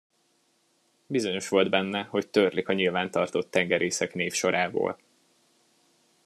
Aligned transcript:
Bizonyos 1.07 1.49
volt 1.49 1.69
benne, 1.69 2.01
hogy 2.03 2.29
törlik 2.29 2.67
a 2.67 2.73
nyilvántartott 2.73 3.51
tengerészek 3.51 4.13
névsorából. 4.13 4.97